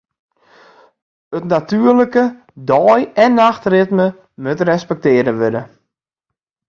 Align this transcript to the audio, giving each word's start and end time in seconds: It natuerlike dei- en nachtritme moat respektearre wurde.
It 1.37 1.45
natuerlike 1.55 2.23
dei- 2.69 3.11
en 3.23 3.31
nachtritme 3.43 4.07
moat 4.43 4.61
respektearre 4.71 5.33
wurde. 5.39 5.61